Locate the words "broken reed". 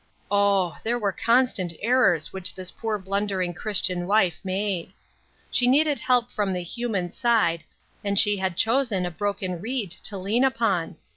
9.11-9.91